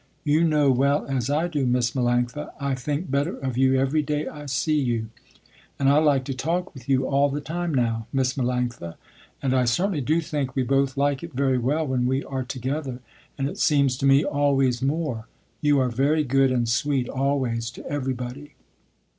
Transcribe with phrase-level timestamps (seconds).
[0.23, 4.27] You know well as I do, Miss Melanctha, I think better of you every day
[4.27, 5.09] I see you,
[5.77, 8.95] and I like to talk with you all the time now, Miss Melanctha,
[9.43, 12.97] and I certainly do think we both like it very well when we are together,
[13.37, 15.27] and it seems to me always more,
[15.61, 18.55] you are very good and sweet always to everybody.